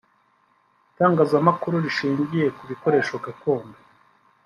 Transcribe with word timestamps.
b) 0.03 0.03
Itangazamakuru 0.89 1.75
rishingiye 1.85 2.47
ku 2.57 2.63
bikoresho 2.71 3.13
gakondo 3.25 3.77